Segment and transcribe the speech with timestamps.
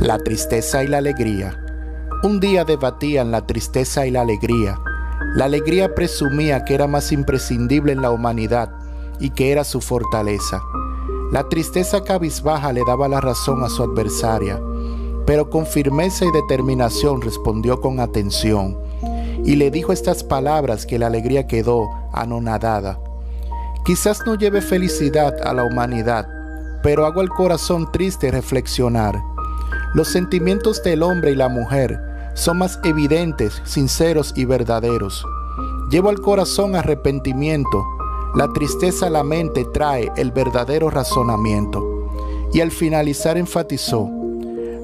[0.00, 1.58] La tristeza y la alegría.
[2.22, 4.78] Un día debatían la tristeza y la alegría.
[5.34, 8.70] La alegría presumía que era más imprescindible en la humanidad
[9.20, 10.62] y que era su fortaleza.
[11.32, 14.60] La tristeza cabizbaja le daba la razón a su adversaria,
[15.26, 18.78] pero con firmeza y determinación respondió con atención
[19.44, 22.98] y le dijo estas palabras que la alegría quedó anonadada.
[23.84, 26.26] Quizás no lleve felicidad a la humanidad,
[26.82, 29.14] pero hago el corazón triste reflexionar.
[29.94, 31.98] Los sentimientos del hombre y la mujer
[32.34, 35.24] son más evidentes, sinceros y verdaderos.
[35.90, 37.84] Llevo al corazón arrepentimiento,
[38.34, 42.10] la tristeza a la mente trae el verdadero razonamiento.
[42.52, 44.08] Y al finalizar enfatizó,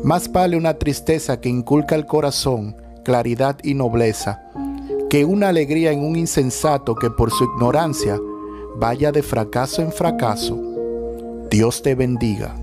[0.03, 4.43] más vale una tristeza que inculca al corazón claridad y nobleza,
[5.11, 8.19] que una alegría en un insensato que por su ignorancia
[8.77, 10.59] vaya de fracaso en fracaso.
[11.51, 12.62] Dios te bendiga.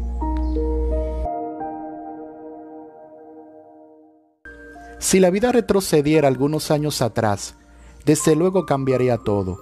[5.00, 7.56] Si la vida retrocediera algunos años atrás,
[8.06, 9.58] desde luego cambiaría todo.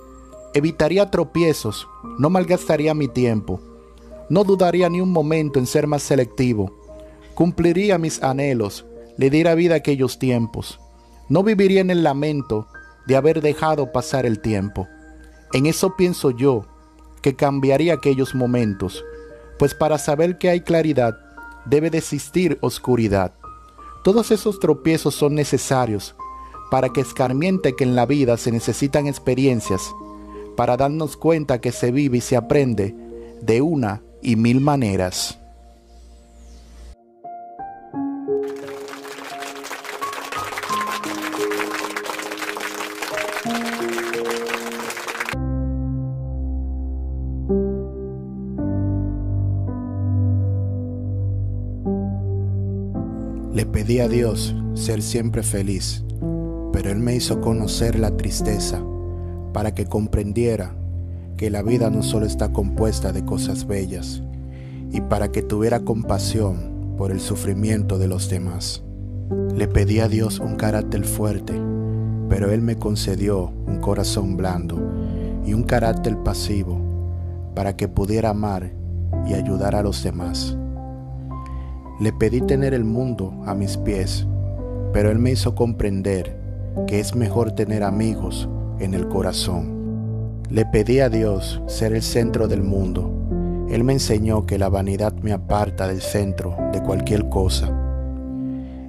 [0.55, 3.61] Evitaría tropiezos, no malgastaría mi tiempo,
[4.29, 6.71] no dudaría ni un momento en ser más selectivo,
[7.35, 8.85] cumpliría mis anhelos,
[9.17, 10.79] le diera vida a aquellos tiempos.
[11.29, 12.67] No viviría en el lamento
[13.05, 14.87] de haber dejado pasar el tiempo.
[15.53, 16.65] En eso pienso yo,
[17.21, 19.03] que cambiaría aquellos momentos,
[19.59, 21.15] pues para saber que hay claridad,
[21.65, 23.33] debe de existir oscuridad.
[24.07, 26.15] Todos esos tropiezos son necesarios
[26.71, 29.81] para que escarmiente que en la vida se necesitan experiencias,
[30.55, 32.95] para darnos cuenta que se vive y se aprende
[33.41, 35.37] de una y mil maneras.
[53.87, 56.03] Pedí a Dios ser siempre feliz,
[56.73, 58.83] pero Él me hizo conocer la tristeza
[59.53, 60.75] para que comprendiera
[61.37, 64.21] que la vida no solo está compuesta de cosas bellas
[64.91, 68.83] y para que tuviera compasión por el sufrimiento de los demás.
[69.55, 71.53] Le pedí a Dios un carácter fuerte,
[72.27, 74.75] pero Él me concedió un corazón blando
[75.45, 76.77] y un carácter pasivo
[77.55, 78.69] para que pudiera amar
[79.25, 80.57] y ayudar a los demás.
[81.99, 84.27] Le pedí tener el mundo a mis pies,
[84.93, 86.37] pero Él me hizo comprender
[86.85, 88.47] que es mejor tener amigos
[88.77, 90.43] en el corazón.
[90.51, 93.11] Le pedí a Dios ser el centro del mundo.
[93.71, 97.75] Él me enseñó que la vanidad me aparta del centro de cualquier cosa.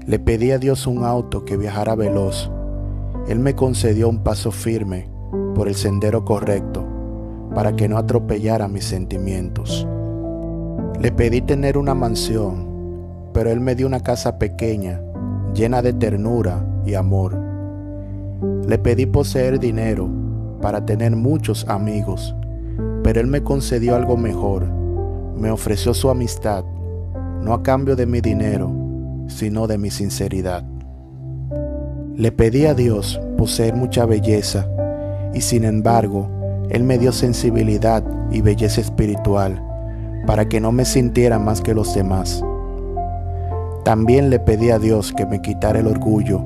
[0.07, 2.51] Le pedí a Dios un auto que viajara veloz.
[3.27, 5.09] Él me concedió un paso firme
[5.55, 6.87] por el sendero correcto
[7.55, 9.89] para que no atropellara mis sentimientos.
[11.01, 12.68] Le pedí tener una mansión
[13.38, 15.00] pero Él me dio una casa pequeña,
[15.54, 17.38] llena de ternura y amor.
[18.66, 20.10] Le pedí poseer dinero
[20.60, 22.34] para tener muchos amigos,
[23.04, 24.66] pero Él me concedió algo mejor.
[25.37, 26.65] Me ofreció su amistad,
[27.41, 28.72] no a cambio de mi dinero,
[29.28, 30.65] sino de mi sinceridad.
[32.16, 34.69] Le pedí a Dios poseer mucha belleza,
[35.32, 36.28] y sin embargo,
[36.70, 39.62] Él me dio sensibilidad y belleza espiritual,
[40.26, 42.43] para que no me sintiera más que los demás.
[43.88, 46.44] También le pedí a Dios que me quitara el orgullo.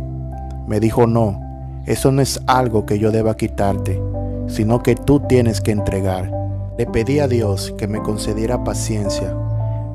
[0.68, 1.40] Me dijo, no,
[1.86, 4.00] eso no es algo que yo deba quitarte,
[4.46, 6.30] sino que tú tienes que entregar.
[6.78, 9.36] Le pedí a Dios que me concediera paciencia.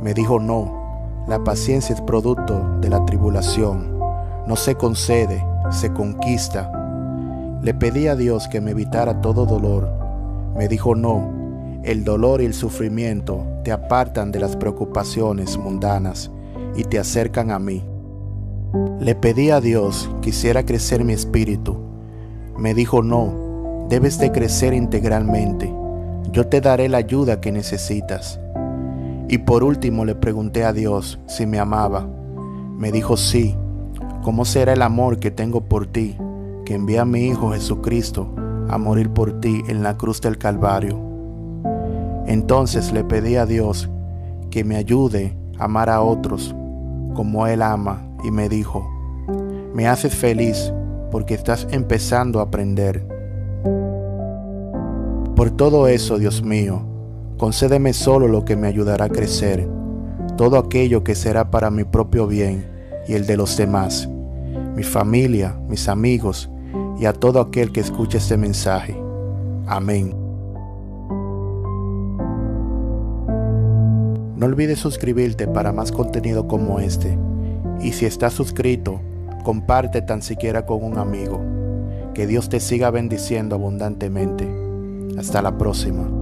[0.02, 3.98] Me dijo, no, la paciencia es producto de la tribulación.
[4.46, 6.70] No se concede, se conquista.
[7.62, 9.90] Le pedí a Dios que me evitara todo dolor.
[10.58, 11.32] Me dijo, no,
[11.84, 16.30] el dolor y el sufrimiento te apartan de las preocupaciones mundanas
[16.78, 17.84] y te acercan a mí.
[19.00, 21.78] Le pedí a Dios que hiciera crecer mi espíritu.
[22.58, 25.74] Me dijo, no, debes de crecer integralmente.
[26.32, 28.40] Yo te daré la ayuda que necesitas.
[29.28, 32.08] Y por último le pregunté a Dios si me amaba.
[32.78, 33.56] Me dijo, sí.
[34.24, 36.18] ¿Cómo será el amor que tengo por ti,
[36.66, 38.36] que envía a mi Hijo Jesucristo
[38.70, 41.00] a morir por ti en la cruz del Calvario?
[42.26, 43.90] Entonces le pedí a Dios
[44.50, 46.54] que me ayude a amar a otros
[47.18, 48.88] como Él ama y me dijo,
[49.74, 50.72] me haces feliz
[51.12, 53.04] porque estás empezando a aprender.
[55.36, 56.84] Por todo eso, Dios mío,
[57.40, 59.68] concédeme solo lo que me ayudará a crecer,
[60.38, 62.70] todo aquello que será para mi propio bien
[63.08, 64.08] y el de los demás,
[64.76, 66.52] mi familia, mis amigos
[67.00, 68.96] y a todo aquel que escuche este mensaje.
[69.66, 70.27] Amén.
[74.38, 77.18] No olvides suscribirte para más contenido como este.
[77.82, 79.02] Y si estás suscrito,
[79.44, 81.42] comparte tan siquiera con un amigo.
[82.14, 84.48] Que Dios te siga bendiciendo abundantemente.
[85.18, 86.17] Hasta la próxima.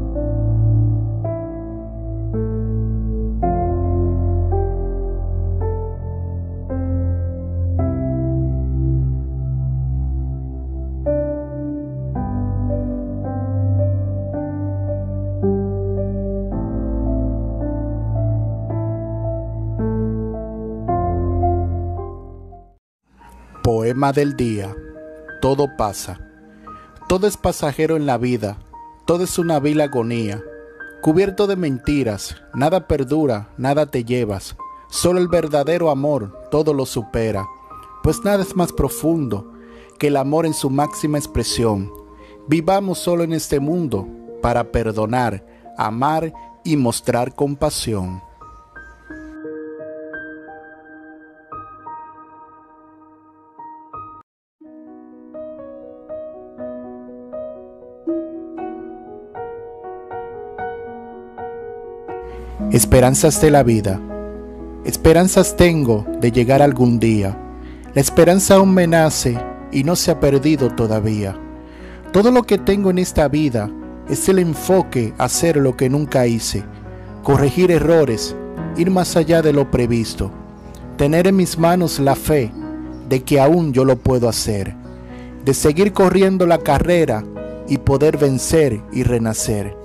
[24.13, 24.75] Del día.
[25.41, 26.19] Todo pasa.
[27.07, 28.57] Todo es pasajero en la vida.
[29.05, 30.43] Todo es una vil agonía.
[31.01, 34.55] Cubierto de mentiras, nada perdura, nada te llevas.
[34.89, 37.47] Solo el verdadero amor todo lo supera.
[38.03, 39.51] Pues nada es más profundo
[39.97, 41.91] que el amor en su máxima expresión.
[42.47, 44.07] Vivamos solo en este mundo
[44.41, 45.43] para perdonar,
[45.77, 46.31] amar
[46.63, 48.21] y mostrar compasión.
[62.75, 64.01] Esperanzas de la vida.
[64.83, 67.39] Esperanzas tengo de llegar algún día.
[67.93, 69.39] La esperanza aún me nace
[69.71, 71.39] y no se ha perdido todavía.
[72.11, 73.71] Todo lo que tengo en esta vida
[74.09, 76.65] es el enfoque a hacer lo que nunca hice,
[77.23, 78.35] corregir errores,
[78.75, 80.29] ir más allá de lo previsto,
[80.97, 82.51] tener en mis manos la fe
[83.07, 84.75] de que aún yo lo puedo hacer,
[85.45, 87.23] de seguir corriendo la carrera
[87.69, 89.84] y poder vencer y renacer.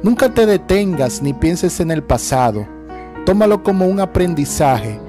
[0.00, 2.68] Nunca te detengas ni pienses en el pasado.
[3.26, 5.00] Tómalo como un aprendizaje,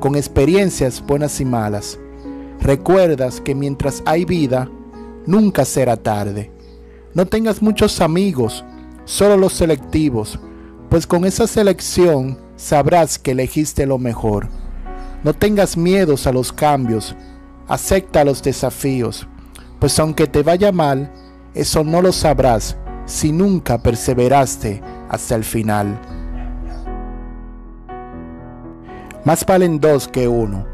[0.00, 1.98] con experiencias buenas y malas.
[2.58, 4.70] Recuerdas que mientras hay vida,
[5.26, 6.50] nunca será tarde.
[7.12, 8.64] No tengas muchos amigos,
[9.04, 10.40] solo los selectivos,
[10.88, 14.48] pues con esa selección sabrás que elegiste lo mejor.
[15.24, 17.14] No tengas miedos a los cambios,
[17.68, 19.28] acepta los desafíos,
[19.78, 21.12] pues aunque te vaya mal,
[21.52, 22.78] eso no lo sabrás
[23.08, 25.98] si nunca perseveraste hasta el final.
[29.24, 30.66] Más valen dos que uno.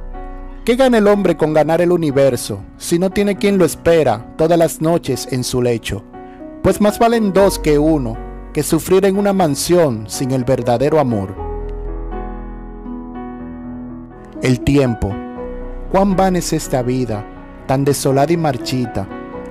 [0.65, 4.59] ¿Qué gana el hombre con ganar el universo si no tiene quien lo espera todas
[4.59, 6.03] las noches en su lecho?
[6.63, 8.17] Pues más valen dos que uno
[8.53, 11.35] que sufrir en una mansión sin el verdadero amor.
[14.43, 15.15] El tiempo.
[15.93, 17.25] Cuán van es esta vida,
[17.67, 19.07] tan desolada y marchita,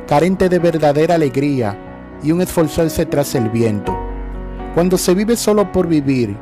[0.06, 1.93] carente de verdadera alegría
[2.23, 3.95] y un esforzarse tras el viento.
[4.73, 6.35] Cuando se vive solo por vivir,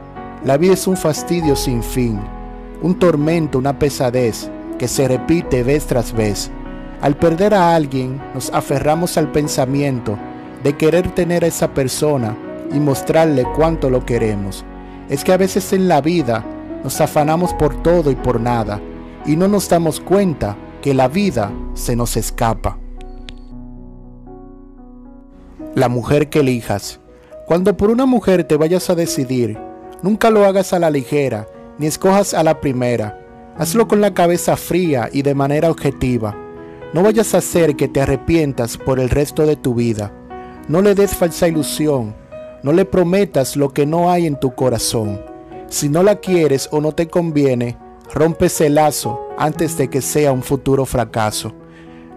[0.46, 2.20] la vida es un fastidio sin fin,
[2.82, 6.50] un tormento, una pesadez que se repite vez tras vez.
[7.02, 10.18] Al perder a alguien, nos aferramos al pensamiento
[10.64, 12.38] de querer tener a esa persona
[12.74, 14.64] y mostrarle cuánto lo queremos.
[15.10, 16.46] Es que a veces en la vida
[16.84, 18.80] nos afanamos por todo y por nada
[19.26, 22.81] y no nos damos cuenta que la vida se nos escapa
[25.76, 27.00] la mujer que elijas.
[27.46, 29.58] Cuando por una mujer te vayas a decidir,
[30.02, 31.48] nunca lo hagas a la ligera,
[31.78, 33.18] ni escojas a la primera.
[33.58, 36.36] Hazlo con la cabeza fría y de manera objetiva.
[36.94, 40.12] No vayas a hacer que te arrepientas por el resto de tu vida.
[40.68, 42.16] No le des falsa ilusión.
[42.64, 45.22] No le prometas lo que no hay en tu corazón.
[45.68, 47.78] Si no la quieres o no te conviene,
[48.14, 51.54] rompe ese lazo antes de que sea un futuro fracaso.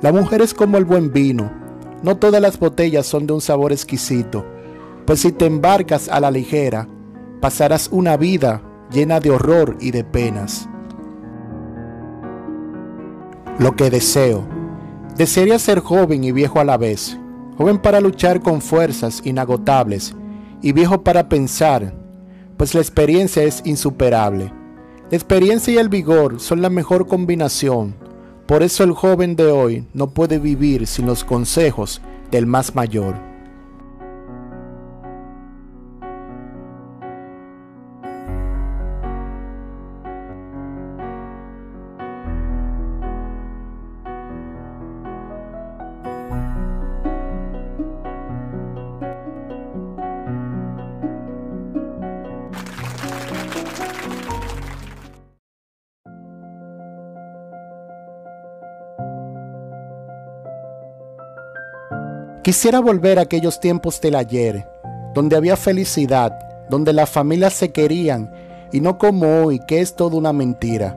[0.02, 1.63] La mujer es como el buen vino
[2.02, 4.44] no todas las botellas son de un sabor exquisito,
[5.06, 6.88] pues si te embarcas a la ligera,
[7.40, 10.68] pasarás una vida llena de horror y de penas.
[13.58, 14.46] Lo que deseo.
[15.16, 17.16] Desearía ser joven y viejo a la vez,
[17.56, 20.14] joven para luchar con fuerzas inagotables
[20.60, 21.94] y viejo para pensar,
[22.56, 24.52] pues la experiencia es insuperable.
[25.10, 28.03] La experiencia y el vigor son la mejor combinación
[28.46, 33.33] por eso el joven de hoy no puede vivir sin los consejos del más mayor.
[62.44, 64.68] Quisiera volver a aquellos tiempos del ayer,
[65.14, 66.30] donde había felicidad,
[66.68, 68.30] donde las familias se querían
[68.70, 70.94] y no como hoy, que es toda una mentira.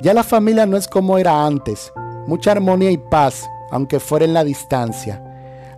[0.00, 1.92] Ya la familia no es como era antes,
[2.28, 5.20] mucha armonía y paz, aunque fuera en la distancia.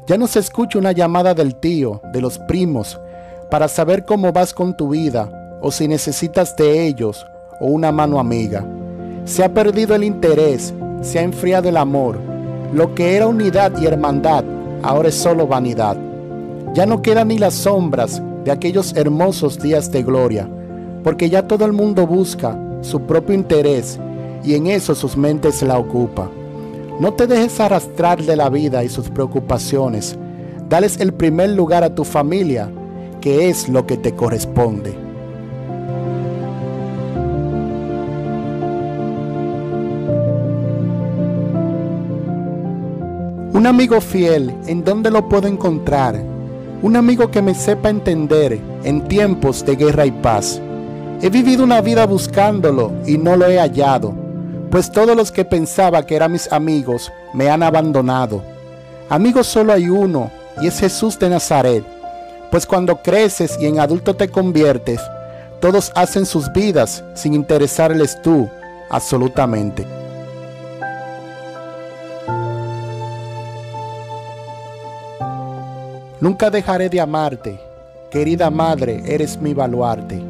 [0.07, 3.01] Ya no se escucha una llamada del tío, de los primos,
[3.51, 7.25] para saber cómo vas con tu vida o si necesitas de ellos
[7.59, 8.67] o una mano amiga.
[9.25, 12.19] Se ha perdido el interés, se ha enfriado el amor.
[12.75, 14.45] Lo que era unidad y hermandad
[14.83, 15.97] ahora es solo vanidad.
[16.75, 20.49] Ya no quedan ni las sombras de aquellos hermosos días de gloria,
[21.03, 23.99] porque ya todo el mundo busca su propio interés
[24.45, 26.31] y en eso sus mentes la ocupa.
[26.99, 30.17] No te dejes arrastrar de la vida y sus preocupaciones.
[30.69, 32.71] Dales el primer lugar a tu familia,
[33.21, 35.10] que es lo que te corresponde.
[43.61, 46.19] Un amigo fiel, ¿en dónde lo puedo encontrar?
[46.81, 50.59] Un amigo que me sepa entender en tiempos de guerra y paz.
[51.21, 54.15] He vivido una vida buscándolo y no lo he hallado,
[54.71, 58.43] pues todos los que pensaba que eran mis amigos me han abandonado.
[59.11, 60.31] Amigos solo hay uno,
[60.63, 61.85] y es Jesús de Nazaret,
[62.51, 65.03] pues cuando creces y en adulto te conviertes,
[65.61, 68.49] todos hacen sus vidas sin interesarles tú
[68.89, 70.00] absolutamente.
[76.21, 77.59] Nunca dejaré de amarte,
[78.11, 80.23] querida madre, eres mi baluarte.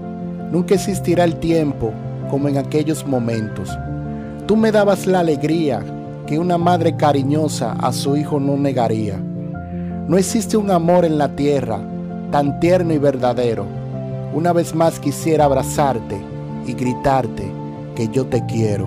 [0.52, 1.92] Nunca existirá el tiempo
[2.30, 3.76] como en aquellos momentos.
[4.46, 5.82] Tú me dabas la alegría
[6.28, 9.16] que una madre cariñosa a su hijo no negaría.
[10.06, 11.80] No existe un amor en la tierra
[12.30, 13.66] tan tierno y verdadero.
[14.32, 16.20] Una vez más quisiera abrazarte
[16.68, 17.50] y gritarte
[17.96, 18.86] que yo te quiero.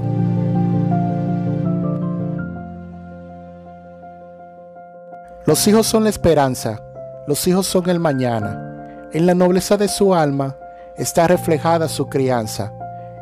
[5.46, 6.80] Los hijos son la esperanza
[7.28, 9.10] los hijos son el mañana.
[9.14, 10.58] En la nobleza de su alma
[10.98, 12.74] está reflejada su crianza.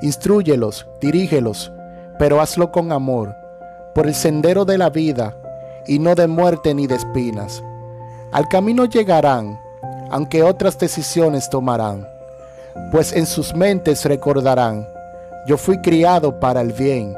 [0.02, 1.72] Instruyelos, dirígelos,
[2.18, 3.36] pero hazlo con amor,
[3.94, 5.36] por el sendero de la vida,
[5.88, 7.64] y no de muerte ni de espinas.
[8.32, 9.60] Al camino llegarán,
[10.10, 12.08] aunque otras decisiones tomarán,
[12.92, 14.88] pues en sus mentes recordarán,
[15.48, 17.16] yo fui criado para el bien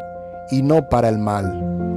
[0.50, 1.93] y no para el mal.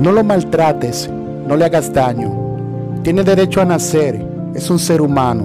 [0.00, 1.10] No lo maltrates,
[1.46, 2.32] no le hagas daño.
[3.02, 4.18] Tiene derecho a nacer,
[4.54, 5.44] es un ser humano.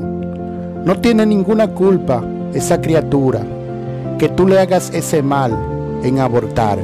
[0.85, 3.41] No tiene ninguna culpa esa criatura
[4.17, 5.51] que tú le hagas ese mal
[6.03, 6.79] en abortar.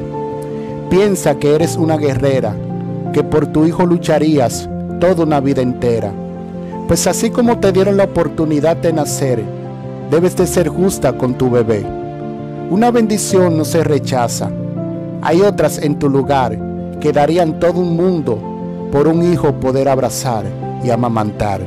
[0.90, 2.54] Piensa que eres una guerrera,
[3.14, 6.12] que por tu hijo lucharías toda una vida entera.
[6.90, 9.42] Pues así como te dieron la oportunidad de nacer,
[10.10, 11.86] debes de ser justa con tu bebé.
[12.70, 14.50] Una bendición no se rechaza.
[15.22, 16.71] Hay otras en tu lugar
[17.02, 18.40] que darían todo un mundo
[18.92, 20.46] por un hijo poder abrazar
[20.84, 21.62] y amamantar.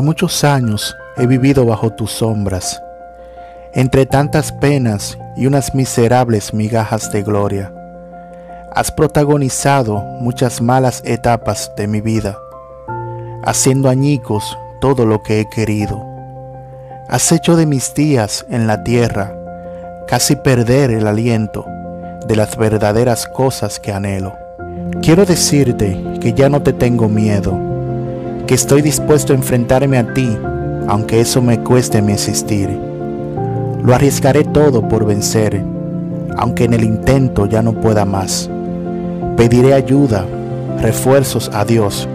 [0.00, 2.82] Por muchos años he vivido bajo tus sombras,
[3.74, 7.70] entre tantas penas y unas miserables migajas de gloria.
[8.72, 12.38] Has protagonizado muchas malas etapas de mi vida,
[13.44, 16.02] haciendo añicos todo lo que he querido.
[17.10, 19.34] Has hecho de mis días en la tierra
[20.08, 21.66] casi perder el aliento
[22.26, 24.32] de las verdaderas cosas que anhelo.
[25.02, 27.69] Quiero decirte que ya no te tengo miedo
[28.50, 30.36] que estoy dispuesto a enfrentarme a ti,
[30.88, 32.68] aunque eso me cueste mi existir.
[33.80, 35.62] Lo arriesgaré todo por vencer,
[36.36, 38.50] aunque en el intento ya no pueda más.
[39.36, 40.26] Pediré ayuda,
[40.80, 42.08] refuerzos a Dios,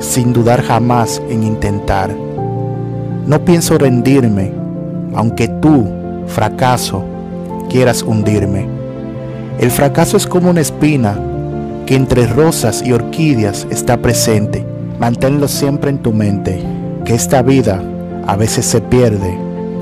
[0.00, 2.14] sin dudar jamás en intentar.
[3.26, 4.52] No pienso rendirme,
[5.14, 5.86] aunque tú,
[6.26, 7.02] fracaso,
[7.70, 8.66] quieras hundirme.
[9.58, 11.18] El fracaso es como una espina
[11.86, 14.66] que entre rosas y orquídeas está presente
[15.00, 16.62] Manténlo siempre en tu mente,
[17.06, 17.82] que esta vida
[18.26, 19.34] a veces se pierde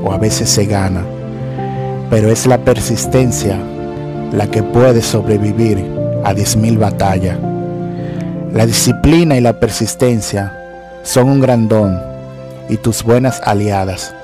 [0.04, 1.02] o a veces se gana,
[2.08, 3.58] pero es la persistencia
[4.30, 5.84] la que puede sobrevivir
[6.22, 7.37] a 10.000 batallas.
[8.52, 10.56] La disciplina y la persistencia
[11.02, 12.00] son un gran don
[12.68, 14.14] y tus buenas aliadas.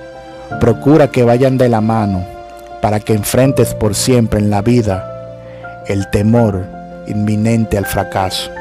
[0.61, 2.25] Procura que vayan de la mano
[2.81, 5.11] para que enfrentes por siempre en la vida
[5.89, 6.65] el temor
[7.09, 8.53] inminente al fracaso.